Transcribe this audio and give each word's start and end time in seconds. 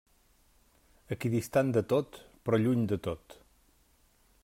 Equidistant 1.17 1.71
de 1.77 1.85
tot, 1.95 2.19
però 2.49 2.63
lluny 2.65 2.91
de 2.93 3.01
tot. 3.11 3.41